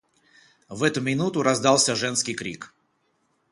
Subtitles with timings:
[0.67, 2.73] В эту минуту раздался женский крик.